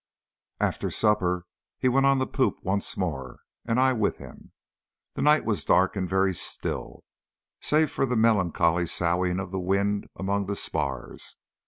After 0.59 0.89
supper 0.89 1.45
he 1.77 1.87
went 1.87 2.07
on 2.07 2.17
to 2.17 2.25
the 2.25 2.31
poop 2.31 2.63
once 2.63 2.97
more, 2.97 3.41
and 3.67 3.79
I 3.79 3.93
with 3.93 4.17
him. 4.17 4.51
The 5.13 5.21
night 5.21 5.45
was 5.45 5.63
dark 5.63 5.95
and 5.95 6.09
very 6.09 6.33
still, 6.33 7.03
save 7.61 7.91
for 7.91 8.07
the 8.07 8.15
melancholy 8.15 8.87
soughing 8.87 9.39
of 9.39 9.51
the 9.51 9.59
wind 9.59 10.07
among 10.15 10.47
the 10.47 10.55
spars. 10.55 11.35